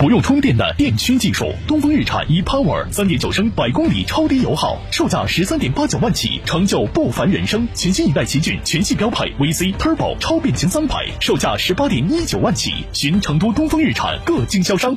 [0.00, 7.66] 不用充电的电驱技术，东风日产 ePower 三点九升百公里超低油耗，售价十三点八九万起，成就不凡人生。
[7.74, 14.96] 全新一代奇骏全系标配 VC Turbo 超变擎三排，售价十八点一九万起，寻成都东风日产各经销商。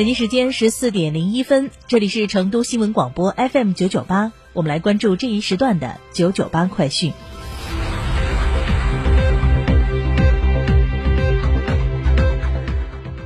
[0.00, 7.12] 北京时间十四点零一分，这里是成都新闻广播 FM 九九八，我们来关注这一时段的九九八快讯。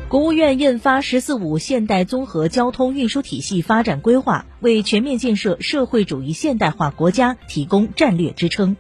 [0.09, 8.77] 国务院印发《“十四五”现代综合交通运输体系发展规划》，为全面建设社会主义现代化国家提供战略支撑。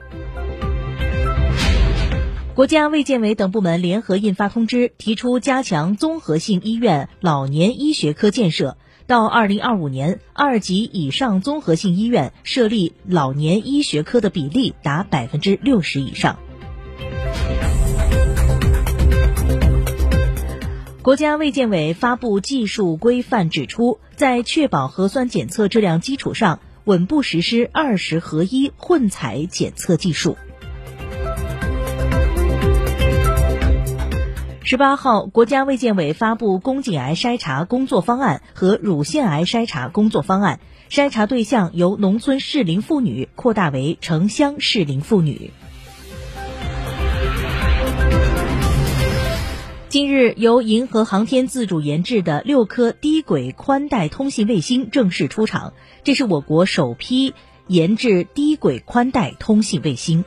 [2.54, 8.76] 国家卫健委等部门联合印发通知，提出加强综合性医院老年医学科建设。
[9.08, 16.38] 到二零二五年，二级以上综合性医院设立老年医学科的比例达百分之六十以上。
[21.02, 30.36] 国家卫健委发布技术规范指出，在确保核酸检测质量基础上，稳步实施二十合一混采检测技术。
[34.74, 40.58] 十八号，国家卫健委发布宫颈癌筛查工作方案和乳腺癌筛查工作方案，
[40.90, 45.52] 筛查对象由农村适龄妇女扩大为城乡适龄妇女。
[49.88, 57.32] 近日，由银河航天自主研制的六颗低轨宽带通信卫星正式出厂，这是我国首批
[57.68, 60.24] 研制低轨宽带通信卫星。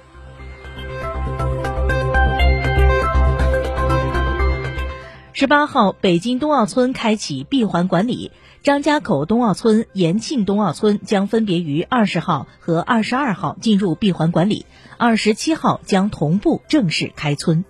[5.40, 8.32] 十八号，北京冬奥村开启闭环管理，
[8.64, 14.66] 张家口冬奥村、延庆冬奥村将分别于二十号和二十二号进入闭环管理，
[14.98, 17.64] 二十七号将同步正式开村。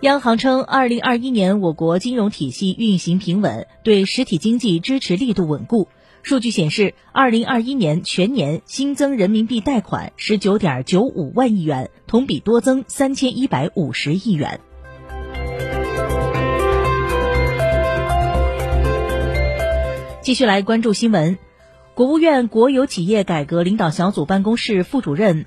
[0.00, 5.86] 央行称，二零二一年我国金融体系运行平稳，对实体经济支持力度稳固。
[6.22, 14.60] 数据显示，二零二一年全年新增人民币贷款十九点九五万亿元，同比多增三千一百五十亿元。
[20.22, 21.36] 继续来关注新闻，
[21.94, 25.46] 国务院国有企业改革领导小组办公室副主任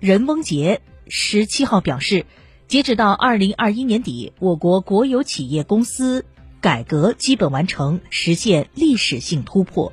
[0.00, 2.24] 任翁杰十七号表示，
[2.66, 6.24] 截止到二零二一年底，我国国有企业公司
[6.62, 9.92] 改革基本完成，实现历史性突破。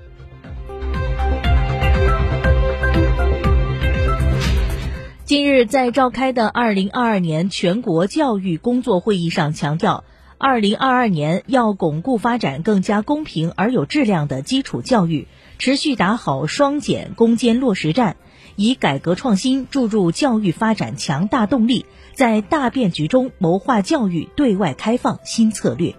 [5.32, 10.04] 近日在召开的二零二二年全国教育工作会议上强调，
[10.38, 18.18] 二零二二年要巩固发展更加公平而有质量的基础教育，持续打好双减攻坚落实战，
[18.58, 25.96] 以改革创新注入教育发展强大动力，在大变局中谋划教育对外开放新策略。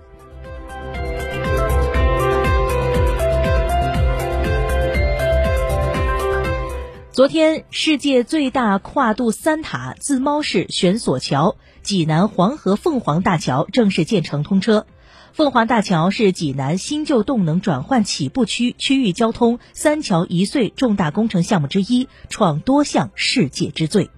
[7.13, 14.87] 昨天，世界最大跨度三塔自猫式悬索桥——济南黄河凤凰大桥正式建成通车。
[15.35, 24.09] 凤凰大桥是济南新旧动能转换起步区区域交通三桥一隧重大工程项目之一，创多项世界之最。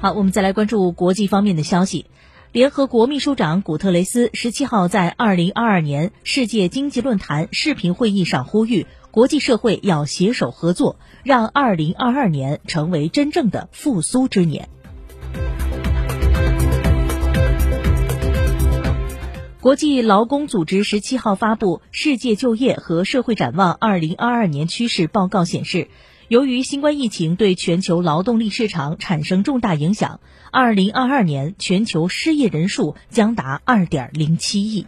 [0.00, 2.06] 好，我们再来关注国际方面的消息。
[2.52, 14.70] 联合国秘书长古特雷斯十七号在二零二二年世界经济论坛视频会议上呼吁，国际社会要携手合作，让二零二二年成为真正的复苏之年。
[19.60, 25.88] 国际劳工组织十七号发布《世界就业和社会展望二零二二年趋势报告》显示，
[26.28, 30.20] 由于新冠疫情对全球劳动力市场产生重大影响，
[30.52, 34.86] 二零二二年全球失业人数将达二点零七亿。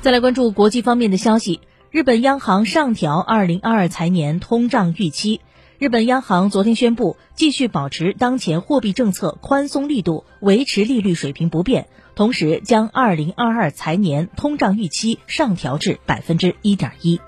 [0.00, 1.58] 再来关注国际方面的消息，
[1.90, 5.40] 日本央行上调二零二二财年通胀预期。
[5.80, 17.20] 日本央行昨天宣布，继续保持当前货币政策宽松力度，维持利率水平不变，同时将2022财年通胀预期上调至百分之一点一。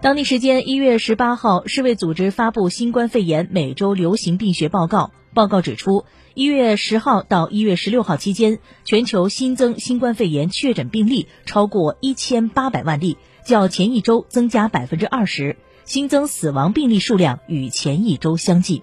[0.00, 5.12] 当地时间一月十八号，世卫组织发布新冠肺炎每周流行病学报告。
[5.34, 6.04] 报告指出，
[6.34, 13.16] 一月十号到一月十六号期间，全球新增新冠肺炎确诊病例超过一千八百万例，
[13.46, 15.56] 较前一周增加百分之二十。
[15.84, 18.82] 新增死亡病例数量与前一周相继。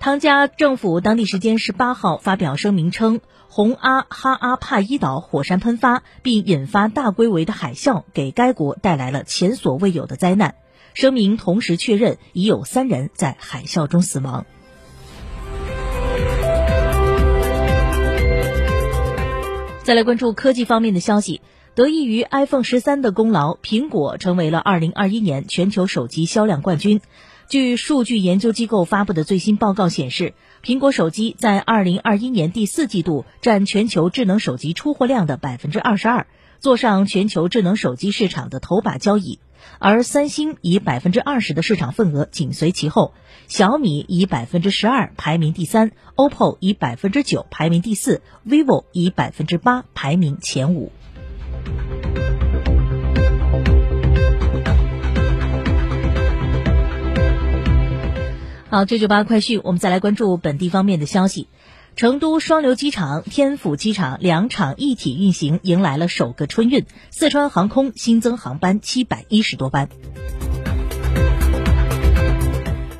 [0.00, 10.56] 汤加政府当地时间十八号发表声明称，红阿哈阿帕伊岛火山喷发并引发大规模的海啸，给该国带来了前所未有的灾难。
[10.94, 14.44] 声明同时确认，已有三人在海啸中死亡。
[19.92, 21.42] 再来关注科技方面的消息，
[21.74, 27.02] 得益于 iPhone 十三的功劳，苹果成为了2021年全球手机销量冠军。
[27.46, 30.32] 据数据研究机构发布的最新报告显示，
[30.64, 36.26] 苹果手机在2021年第四季度占全球智能手机出货量的百分之二十二，
[36.58, 39.40] 坐上全球智能手机市场的头把交椅。
[39.78, 43.14] 而三星以百分之二十的市场份额紧随其后，
[43.48, 50.92] 小米以百分之十二排名第三，OPPO 以百分之九排名第四，vivo 以百分之八排名前五。
[58.70, 61.48] 好，九九八快讯，我们再来关注本地方面的消息。
[61.94, 66.86] 成都双流机场、天府机场两场一体运行，迎来了首个春运。
[67.10, 69.88] 四川航空新增航班七百一十多班。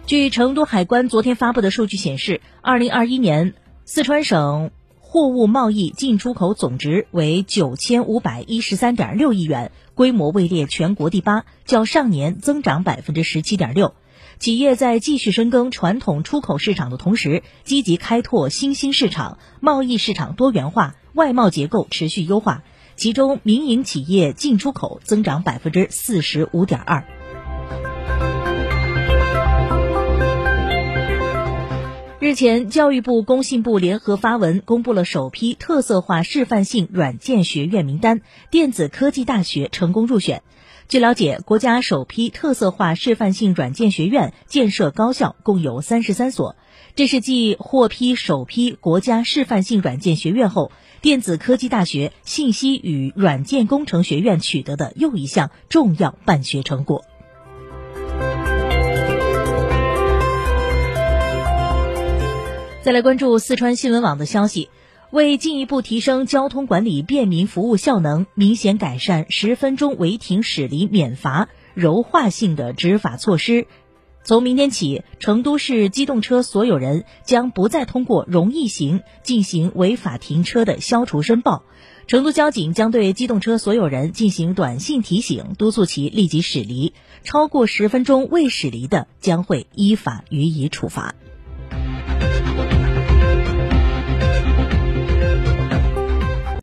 [0.06, 3.54] 据成都海关昨天发布的数据显示，二零二一年
[3.86, 13.94] 四川省货物贸易进出口总值为九千五百一十三点六亿元，规模位列全国第八，较上年增长百分之十七点六。
[14.42, 22.64] 企业在继续深耕传统出口市场的同时，积极开拓新兴市场，贸易市场多元化，外贸结构持续优化。
[22.96, 27.04] 其中，民营企业进出口增长百分之四十五点二。
[32.18, 40.42] 日前，教育部、工信部联合发文公布了首批特色化示范性软件学院名单，电子科技大学成功入选。
[40.92, 46.54] 据了解，国家首批特色化示范性软件学院建设高校共有三十三所，
[46.94, 57.06] 这是继获批首批国家示范性软件学院后，电子科技大学信息与软件工程学院取得的又一项重要办学成果。
[62.82, 64.68] 再来关注四川新闻网的消息。
[65.12, 73.66] 为进一步提升交通管理便民服务效能，明显改善十分钟违停驶离免罚柔化性的执法措施，
[74.24, 81.62] 从明天起，成都市机动车所有人将不再通过容易行进行违法停车的消除申报。
[82.06, 91.14] 成都交警将对机动车所有人进行短信提醒，督促其立即驶离，超过十分钟未驶离的，将会依法予以处罚。